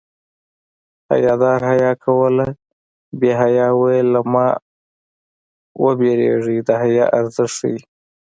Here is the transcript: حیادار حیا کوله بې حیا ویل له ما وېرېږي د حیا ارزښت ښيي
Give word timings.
حیادار 1.11 1.59
حیا 1.71 1.91
کوله 2.03 2.47
بې 3.19 3.31
حیا 3.41 3.67
ویل 3.79 4.07
له 4.15 4.21
ما 4.31 4.47
وېرېږي 5.99 6.57
د 6.67 6.69
حیا 6.81 7.05
ارزښت 7.19 7.53
ښيي 7.59 7.77